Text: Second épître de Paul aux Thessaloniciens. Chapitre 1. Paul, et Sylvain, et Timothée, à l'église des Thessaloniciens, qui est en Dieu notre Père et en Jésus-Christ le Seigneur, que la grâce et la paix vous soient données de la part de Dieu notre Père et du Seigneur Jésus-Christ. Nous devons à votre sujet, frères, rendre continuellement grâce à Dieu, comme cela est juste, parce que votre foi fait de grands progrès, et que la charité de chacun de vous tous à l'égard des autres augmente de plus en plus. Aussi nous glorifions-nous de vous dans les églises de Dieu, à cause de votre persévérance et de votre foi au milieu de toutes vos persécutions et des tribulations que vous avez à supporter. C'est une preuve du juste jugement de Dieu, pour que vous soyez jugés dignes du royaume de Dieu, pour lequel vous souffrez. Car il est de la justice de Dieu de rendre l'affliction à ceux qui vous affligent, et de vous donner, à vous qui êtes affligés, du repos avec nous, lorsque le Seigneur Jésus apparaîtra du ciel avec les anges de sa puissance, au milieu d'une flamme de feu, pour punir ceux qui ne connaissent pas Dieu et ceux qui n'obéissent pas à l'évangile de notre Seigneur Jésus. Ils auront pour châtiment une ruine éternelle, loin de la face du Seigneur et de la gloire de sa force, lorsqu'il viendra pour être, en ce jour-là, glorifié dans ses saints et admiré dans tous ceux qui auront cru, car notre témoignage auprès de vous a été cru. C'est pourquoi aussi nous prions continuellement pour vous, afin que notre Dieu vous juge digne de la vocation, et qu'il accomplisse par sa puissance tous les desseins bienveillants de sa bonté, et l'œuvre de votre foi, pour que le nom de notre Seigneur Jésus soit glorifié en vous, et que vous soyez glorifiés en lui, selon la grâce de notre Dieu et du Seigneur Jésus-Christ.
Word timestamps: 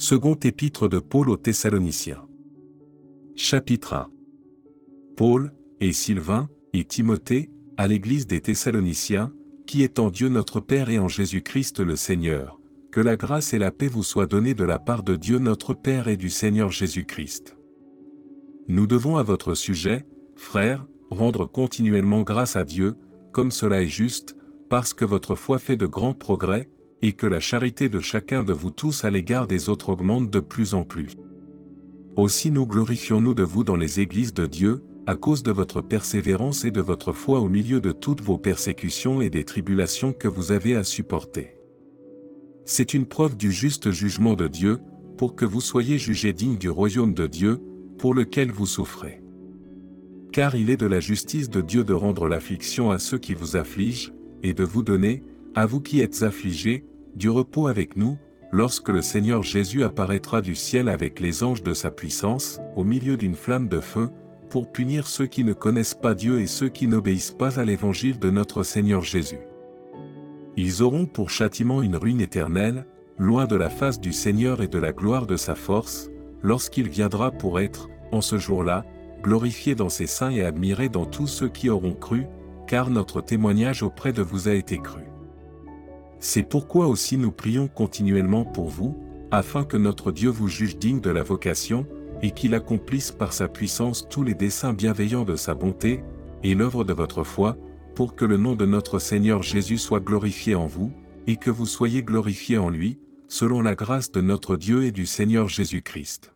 Second 0.00 0.36
épître 0.36 0.88
de 0.88 1.00
Paul 1.00 1.28
aux 1.28 1.36
Thessaloniciens. 1.36 2.24
Chapitre 3.34 3.94
1. 3.94 4.10
Paul, 5.16 5.52
et 5.80 5.92
Sylvain, 5.92 6.48
et 6.72 6.84
Timothée, 6.84 7.50
à 7.76 7.88
l'église 7.88 8.28
des 8.28 8.40
Thessaloniciens, 8.40 9.32
qui 9.66 9.82
est 9.82 9.98
en 9.98 10.10
Dieu 10.10 10.28
notre 10.28 10.60
Père 10.60 10.88
et 10.88 11.00
en 11.00 11.08
Jésus-Christ 11.08 11.80
le 11.80 11.96
Seigneur, 11.96 12.60
que 12.92 13.00
la 13.00 13.16
grâce 13.16 13.54
et 13.54 13.58
la 13.58 13.72
paix 13.72 13.88
vous 13.88 14.04
soient 14.04 14.28
données 14.28 14.54
de 14.54 14.62
la 14.62 14.78
part 14.78 15.02
de 15.02 15.16
Dieu 15.16 15.40
notre 15.40 15.74
Père 15.74 16.06
et 16.06 16.16
du 16.16 16.30
Seigneur 16.30 16.70
Jésus-Christ. 16.70 17.56
Nous 18.68 18.86
devons 18.86 19.16
à 19.16 19.24
votre 19.24 19.54
sujet, 19.54 20.06
frères, 20.36 20.86
rendre 21.10 21.44
continuellement 21.44 22.22
grâce 22.22 22.54
à 22.54 22.62
Dieu, 22.62 22.94
comme 23.32 23.50
cela 23.50 23.82
est 23.82 23.88
juste, 23.88 24.36
parce 24.68 24.94
que 24.94 25.04
votre 25.04 25.34
foi 25.34 25.58
fait 25.58 25.76
de 25.76 25.86
grands 25.86 26.14
progrès, 26.14 26.70
et 27.02 27.12
que 27.12 27.26
la 27.26 27.40
charité 27.40 27.88
de 27.88 28.00
chacun 28.00 28.42
de 28.42 28.52
vous 28.52 28.70
tous 28.70 29.04
à 29.04 29.10
l'égard 29.10 29.46
des 29.46 29.68
autres 29.68 29.90
augmente 29.90 30.30
de 30.30 30.40
plus 30.40 30.74
en 30.74 30.84
plus. 30.84 31.12
Aussi 32.16 32.50
nous 32.50 32.66
glorifions-nous 32.66 33.34
de 33.34 33.44
vous 33.44 33.62
dans 33.62 33.76
les 33.76 34.00
églises 34.00 34.34
de 34.34 34.46
Dieu, 34.46 34.82
à 35.06 35.14
cause 35.14 35.42
de 35.42 35.52
votre 35.52 35.80
persévérance 35.80 36.64
et 36.64 36.70
de 36.70 36.80
votre 36.80 37.12
foi 37.12 37.40
au 37.40 37.48
milieu 37.48 37.80
de 37.80 37.92
toutes 37.92 38.20
vos 38.20 38.38
persécutions 38.38 39.20
et 39.20 39.30
des 39.30 39.44
tribulations 39.44 40.12
que 40.12 40.28
vous 40.28 40.52
avez 40.52 40.74
à 40.74 40.84
supporter. 40.84 41.56
C'est 42.64 42.92
une 42.92 43.06
preuve 43.06 43.36
du 43.36 43.50
juste 43.50 43.90
jugement 43.90 44.34
de 44.34 44.48
Dieu, 44.48 44.80
pour 45.16 45.34
que 45.34 45.44
vous 45.44 45.60
soyez 45.62 45.96
jugés 45.96 46.32
dignes 46.32 46.58
du 46.58 46.68
royaume 46.68 47.14
de 47.14 47.26
Dieu, 47.26 47.60
pour 47.96 48.12
lequel 48.12 48.52
vous 48.52 48.66
souffrez. 48.66 49.22
Car 50.32 50.54
il 50.54 50.68
est 50.68 50.76
de 50.76 50.86
la 50.86 51.00
justice 51.00 51.48
de 51.48 51.60
Dieu 51.60 51.84
de 51.84 51.94
rendre 51.94 52.28
l'affliction 52.28 52.90
à 52.90 52.98
ceux 52.98 53.18
qui 53.18 53.32
vous 53.32 53.56
affligent, 53.56 54.12
et 54.42 54.52
de 54.52 54.64
vous 54.64 54.82
donner, 54.82 55.22
à 55.54 55.66
vous 55.66 55.80
qui 55.80 56.00
êtes 56.00 56.22
affligés, 56.22 56.84
du 57.14 57.30
repos 57.30 57.66
avec 57.66 57.96
nous, 57.96 58.18
lorsque 58.52 58.88
le 58.88 59.02
Seigneur 59.02 59.42
Jésus 59.42 59.84
apparaîtra 59.84 60.40
du 60.40 60.54
ciel 60.54 60.88
avec 60.88 61.20
les 61.20 61.42
anges 61.42 61.62
de 61.62 61.74
sa 61.74 61.90
puissance, 61.90 62.60
au 62.76 62.84
milieu 62.84 63.16
d'une 63.16 63.34
flamme 63.34 63.68
de 63.68 63.80
feu, 63.80 64.10
pour 64.48 64.72
punir 64.72 65.06
ceux 65.06 65.26
qui 65.26 65.44
ne 65.44 65.52
connaissent 65.52 65.94
pas 65.94 66.14
Dieu 66.14 66.40
et 66.40 66.46
ceux 66.46 66.68
qui 66.68 66.86
n'obéissent 66.86 67.32
pas 67.32 67.60
à 67.60 67.64
l'évangile 67.64 68.18
de 68.18 68.30
notre 68.30 68.62
Seigneur 68.62 69.02
Jésus. 69.02 69.40
Ils 70.56 70.82
auront 70.82 71.06
pour 71.06 71.30
châtiment 71.30 71.82
une 71.82 71.96
ruine 71.96 72.20
éternelle, 72.20 72.86
loin 73.18 73.46
de 73.46 73.56
la 73.56 73.68
face 73.68 74.00
du 74.00 74.12
Seigneur 74.12 74.62
et 74.62 74.68
de 74.68 74.78
la 74.78 74.92
gloire 74.92 75.26
de 75.26 75.36
sa 75.36 75.54
force, 75.54 76.10
lorsqu'il 76.42 76.88
viendra 76.88 77.30
pour 77.30 77.60
être, 77.60 77.88
en 78.12 78.20
ce 78.20 78.38
jour-là, 78.38 78.84
glorifié 79.22 79.74
dans 79.74 79.88
ses 79.88 80.06
saints 80.06 80.30
et 80.30 80.44
admiré 80.44 80.88
dans 80.88 81.04
tous 81.04 81.26
ceux 81.26 81.48
qui 81.48 81.68
auront 81.68 81.94
cru, 81.94 82.26
car 82.66 82.90
notre 82.90 83.20
témoignage 83.20 83.82
auprès 83.82 84.12
de 84.12 84.22
vous 84.22 84.48
a 84.48 84.54
été 84.54 84.78
cru. 84.78 85.07
C'est 86.20 86.42
pourquoi 86.42 86.88
aussi 86.88 87.16
nous 87.16 87.30
prions 87.30 87.68
continuellement 87.68 88.44
pour 88.44 88.68
vous, 88.68 88.96
afin 89.30 89.64
que 89.64 89.76
notre 89.76 90.10
Dieu 90.10 90.30
vous 90.30 90.48
juge 90.48 90.76
digne 90.76 91.00
de 91.00 91.10
la 91.10 91.22
vocation, 91.22 91.86
et 92.22 92.32
qu'il 92.32 92.54
accomplisse 92.54 93.12
par 93.12 93.32
sa 93.32 93.48
puissance 93.48 94.08
tous 94.08 94.24
les 94.24 94.34
desseins 94.34 94.72
bienveillants 94.72 95.24
de 95.24 95.36
sa 95.36 95.54
bonté, 95.54 96.02
et 96.42 96.54
l'œuvre 96.54 96.84
de 96.84 96.92
votre 96.92 97.24
foi, 97.24 97.56
pour 97.94 98.14
que 98.14 98.24
le 98.24 98.36
nom 98.36 98.54
de 98.54 98.66
notre 98.66 98.98
Seigneur 98.98 99.42
Jésus 99.42 99.78
soit 99.78 100.00
glorifié 100.00 100.54
en 100.54 100.66
vous, 100.66 100.92
et 101.26 101.36
que 101.36 101.50
vous 101.50 101.66
soyez 101.66 102.02
glorifiés 102.02 102.58
en 102.58 102.70
lui, 102.70 102.98
selon 103.28 103.60
la 103.60 103.74
grâce 103.74 104.10
de 104.10 104.20
notre 104.20 104.56
Dieu 104.56 104.84
et 104.84 104.92
du 104.92 105.06
Seigneur 105.06 105.48
Jésus-Christ. 105.48 106.32